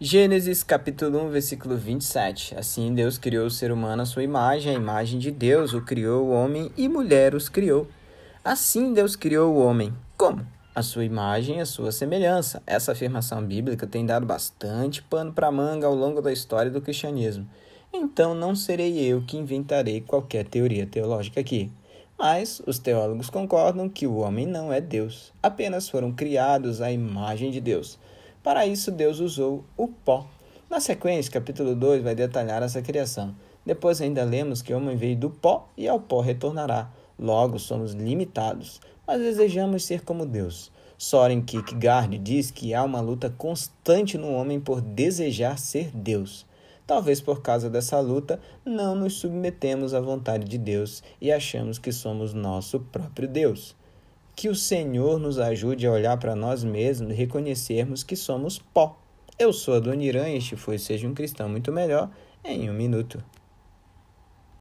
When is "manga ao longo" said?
15.50-16.22